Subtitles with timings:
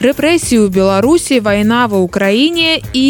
[0.00, 3.08] рэпрэсію беларусі вайна ва ўкраіне і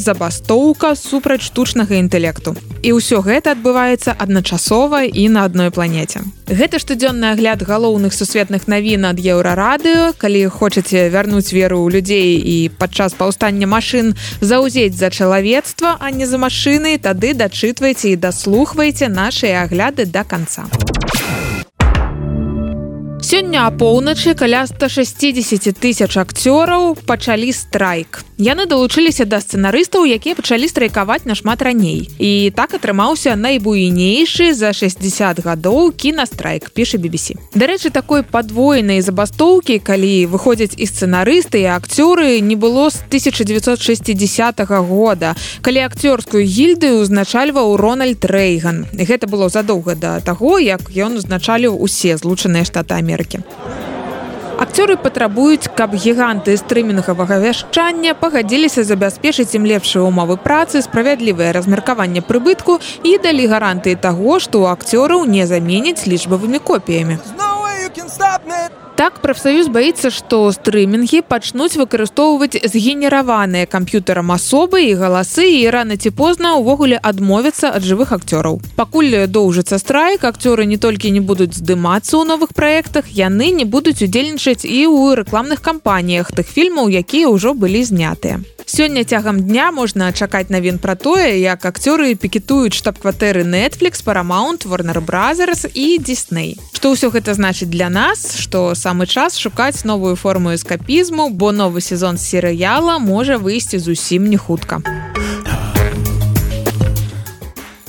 [0.00, 2.56] забастоўка супраць штучнага інтэлекту.
[2.80, 6.24] І ўсё гэта адбываецца адначасова і на адной планеце.
[6.48, 12.56] Гэта штодзённы агляд галоўных сусветных навін ад еўрарадыо калі хочаце вярнуць веру ў людзей і
[12.72, 19.68] падчас паўстання машын заўзець за чалавецтва а не за машыны тады дачытвайце і даслухвайце нашыя
[19.68, 20.64] агляды до да конца
[23.50, 28.22] Сёння апоўначы каля 160 тысяч акцёраў пачалі страйк.
[28.38, 32.06] Яны далучыліся да сцэнарыстаў, якія пачалі страйкаваць нашмат раней.
[32.22, 37.34] І так атрымаўся найбуйнейшы за 60 гадоў кінастрайк піша BBC.
[37.50, 44.78] Дарэчы, такой падвойнай забастоўкі, калі выходзяць і сцэнарысты і акцёры не было з 1960 -го
[44.86, 48.86] года, калі акцёрскую гільдыю узначальваў Рональд Рэйган.
[48.94, 53.39] Гэта было задоўга да таго, як ён узначаліў усе злучаныя штаты Амерыкі.
[54.60, 62.76] Акцёры патрабуюць, каб гіганты стрымінгавага вяшчання пагадзіліся забяспечыць ім лепшыя ўмовы працы, справядлівае размеркаванне прыбытку
[63.00, 67.16] і далі гарантыі таго, што ў акцёраў не заменяць лічбавымі копіямі.
[69.00, 76.12] Так прафсаюз баіцца, што стрымінгі пачнуць выкарыстоўваць згенераваныя камп'ютарам асобы і галасы і рана ці
[76.12, 78.60] позна ўвогуле адмовяцца ад жывых акцёраў.
[78.76, 84.04] Пакуль доўжыцца страйк, акцёры не толькі не будуць здымацца ў новых праектах, яны не будуць
[84.04, 88.44] удзельнічаць і ў рэкламных кампаніях тых фільмаў, якія ўжо былі знятыя.
[88.66, 95.00] Сёння цягам дня можна чакаць навін пра тое, як акцёры пікетуюць штаб-кватэры Netflix, Paramount, Warner
[95.00, 96.60] Brothers і Disney.
[96.76, 101.52] Што ўсё гэта значыць для нас, што сам самы час шукаць новую форму эскапізму, бо
[101.52, 104.82] новы сезон серыяла можа выйсці зусім не хутка.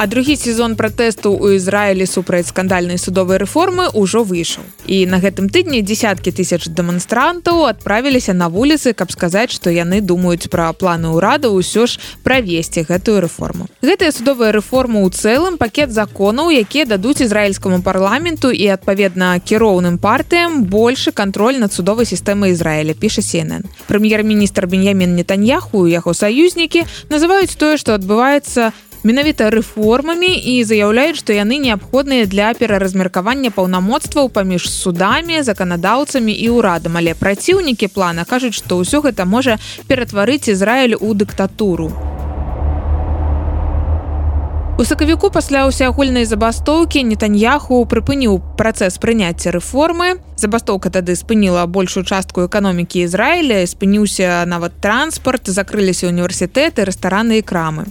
[0.00, 4.64] А другі сезон пратэсту ў Ізраілі супраць скандальнай судовай рэформы ўжо выйшаў.
[4.88, 10.48] І на гэтым тыдні десяткі тысяч дэманстрантаў адправіліся на вуліцы, каб сказаць, што яны думаюць
[10.48, 13.68] пра планы ўрада ўсё ж правесці гэтую рэформу.
[13.84, 20.64] Гэтая судовая рэформа ў цэлым пакет законаў, якія дадуць ізраільскаму парламенту і адпаведна кіроўным партыям
[20.64, 23.68] большы кантроль над судовай сістэмай Ізраіля піша CNN.
[23.84, 28.72] Прэм'ер-міністр Беньямін Нетаньяху яго саюзнікі называюць тое, што адбываецца
[29.02, 37.00] менавіта рэформамі і заяўляюць што яны неабходныя для пераразмеркавання паўнамоцтваў паміж судамі заканадаўцамі і ўрадам.
[37.00, 39.58] Але праціўнікі плана кажуць што ўсё гэта можа
[39.88, 41.90] ператварыць Ізраіль у дыктатуру.
[44.80, 50.24] У сакавіку пасля ўсеагульнай забастоўкі нетаньяху прыпыніў працэс прыняцця рэформы.
[50.40, 57.84] Забастоўка тады спыніла большую частку эканомікі Ізраіля спыніўся нават транспарт закрыліся універсітэты рэстараны і крамы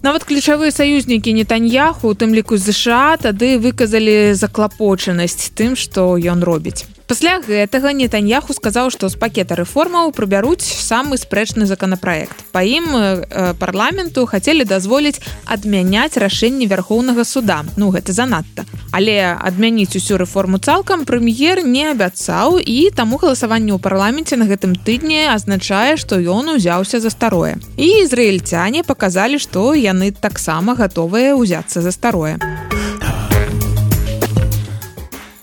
[0.00, 6.88] Нават ключавыя саюзнікі нетаньяху у тым ліку ЗША тады выказалі заклапочанасць тым, што ён робіць.
[7.10, 12.44] Пасля гэтага нетаньяху сказаў, што з пакета рэформаў прыбяруць самы спрэчны законапраект.
[12.54, 17.66] Па ім э, парламенту хацелі дазволіць адмяняць рашэнне вярхоўнага суда.
[17.74, 18.62] Ну гэта занадта.
[18.94, 24.78] Але адмяніць усю рэформу цалкам прэм'ер не абяцаў і таму галасаванне ў парламенце на гэтым
[24.78, 27.58] тыдні азначае, што ён узяўся за старое.
[27.74, 32.38] І ізраільцяне паказалі, што яны таксама гатовыя ўзяцца за старое.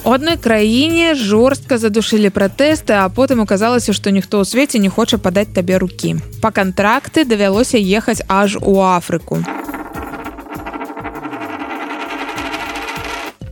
[0.08, 5.20] У адной краіне жорстка задушылі пратэсты, а потым аказалася, што ніхто ў свеце не хоча
[5.20, 6.16] падаць табе рукі.
[6.40, 9.44] Па кантракты давялося ехаць аж у Афрыку.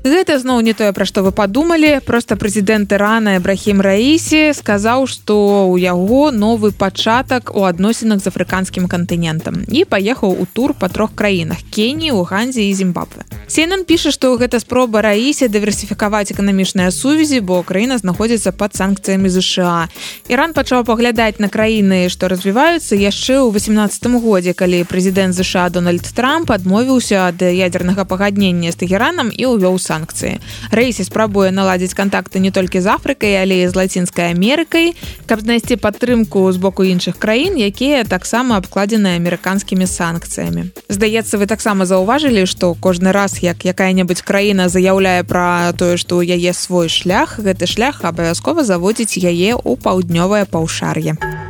[0.06, 1.98] Гэта зноў не тое пра што вы падумалі.
[2.06, 5.34] Просто прэзідэнт ірана брахім раісі сказаў што
[5.74, 11.18] ў яго новы пачатак у адносінах з афрыканскім кантынентам і паехаў у тур па трох
[11.18, 13.26] краінах кені у ганзе і зімбабве.
[13.50, 19.90] Сенан піша што гэта спроба раісе дыверсіфікаваць эканамічныя сувязі бо краіна знаходзіцца под санкцыямі ЗША
[20.30, 26.06] Іран пачаў паглядаць на краіны што развіваюцца яшчэ ў 18 годзе калі прэзідэнт ЗША Дональд
[26.14, 30.44] Трамп адмовіўся ад ядернага пагаднення з тагеранам і ўвёў сам санкцыі.
[30.76, 34.94] Рэйсі спрабуе наладзіць кантакты не толькі з Афрыкай, але і з лацінскай Амерыкай,
[35.26, 40.76] каб знайсці падтрымку з боку іншых краін, якія таксама абкладзены амерыканскімі санкцыямі.
[40.92, 46.36] Здаецца, вы таксама заўважылі, што кожны раз як якая-небудзь краіна заяўляе пра тое, што ў
[46.36, 51.45] яе свой шлях, гэты шлях абавязкова заводзіць яе ў паўднёвае паўшар'е.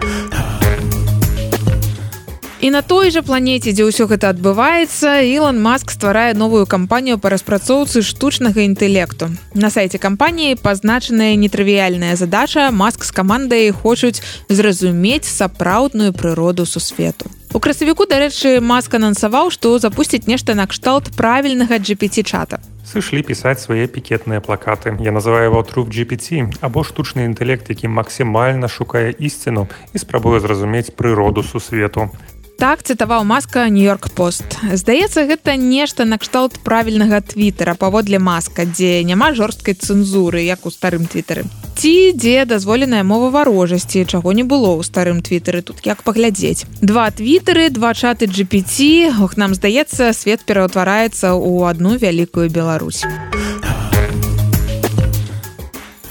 [2.65, 7.29] І на той жа планеце, дзе ўсё гэта адбываецца, Ілон Маск стварае новую кампанію па
[7.29, 9.29] распрацоўцы штучнага інтэлекту.
[9.53, 17.29] На сайце кампаніі пазначаная нетрывіяльная задача маск з камандай хочуць зразумець сапраўдную прыроду сусвету.
[17.55, 22.59] У красавіку дарэчы маска анансаваў што запусціць нешта накшталт правільнага gpt чата.
[22.83, 24.91] Сышлі пісаць свае пікетныя плакаты.
[24.99, 30.91] Я называю его труп gpt або штучны інтэлект які максімальна шукае ісціну і спрабуе зразумець
[30.91, 32.11] прыроду сусвету
[32.59, 39.31] так цытаваў маска нью-йорк пост здаецца гэта нешта накшталт правільнага твиттера паводле маска дзе няма
[39.35, 41.43] жорсткай цэнзуры як у старым твиттары
[41.75, 46.65] ці дзе дазволеная мова варожасці чаго не было ў старым твиттары тут як паглядзець.
[46.81, 53.03] Два твиттары два чаты gpt ох нам здаецца свет пераўтвараецца ў одну вялікую Беларусь.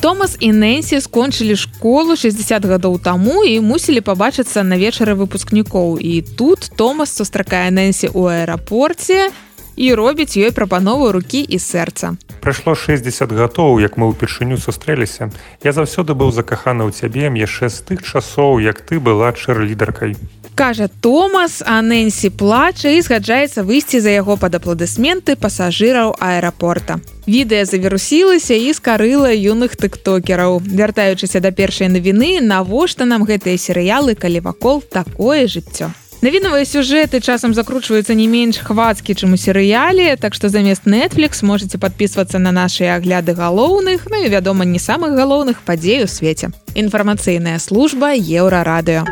[0.04, 5.96] Томас і Нэнсі скончылі школу 60 гадоў таму і мусілі пабачыцца на вечары выпускнікоў.
[5.96, 9.32] І тут Томас сустракае Нэнсі ў аэрапорце
[9.76, 12.16] і робіць ёй прапанову рукі і сэрца.
[12.40, 15.30] Прайшло 60 гадоў, як мы ўпершыню сустрэліся.
[15.64, 20.16] Я заўсёды быў закаханы ў цябе яшчэ з тых часоў, як ты была чэрлідаркай
[20.54, 27.00] кажа Томас а Нэнсі плача і згаджаецца выйсці за яго пад апладысменты пасажыраў аэрапорта.
[27.26, 30.62] Відэа завірусілася і скарыла юных тыктокераў.
[30.62, 35.90] Вяртаючыся да першай навіны, навошта нам гэтыя серыялы, калі вакол такое жыццё.
[36.24, 41.76] Навінавыя сюжэты часам закручваюцца не менш хвацкі, чым у серыяле, так што замест Netflix можете
[41.76, 46.48] подписывацца на нашыя агляды галоўных, ну і вядома, не самых галоўных падзей у свеце.
[46.72, 49.04] Інфармацыйная служба еўрарадыо.